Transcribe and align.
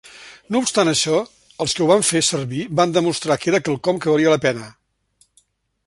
No 0.53 0.59
obstant 0.63 0.89
això, 0.93 1.19
els 1.65 1.75
que 1.79 1.83
ho 1.85 1.89
van 1.91 2.01
fer 2.09 2.21
servir 2.29 2.63
van 2.81 2.97
demostrar 2.97 3.39
que 3.43 3.53
era 3.53 3.61
quelcom 3.69 4.01
que 4.07 4.13
valia 4.15 4.33
la 4.37 4.41
pena. 4.49 4.71